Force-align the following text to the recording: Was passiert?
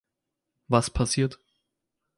Was 0.67 0.89
passiert? 0.89 1.39